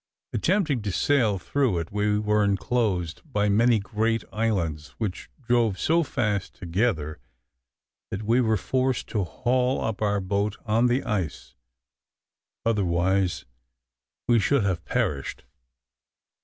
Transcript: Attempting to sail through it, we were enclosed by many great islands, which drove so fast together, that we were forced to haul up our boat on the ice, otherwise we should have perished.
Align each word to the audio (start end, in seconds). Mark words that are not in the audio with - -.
Attempting 0.33 0.81
to 0.81 0.91
sail 0.91 1.37
through 1.37 1.77
it, 1.77 1.91
we 1.91 2.17
were 2.17 2.43
enclosed 2.43 3.21
by 3.23 3.47
many 3.49 3.77
great 3.77 4.23
islands, 4.33 4.95
which 4.97 5.29
drove 5.47 5.77
so 5.77 6.01
fast 6.01 6.55
together, 6.55 7.19
that 8.09 8.23
we 8.23 8.41
were 8.41 8.57
forced 8.57 9.05
to 9.09 9.23
haul 9.23 9.79
up 9.79 10.01
our 10.01 10.19
boat 10.19 10.57
on 10.65 10.87
the 10.87 11.03
ice, 11.03 11.53
otherwise 12.65 13.45
we 14.27 14.39
should 14.39 14.63
have 14.63 14.83
perished. 14.85 15.45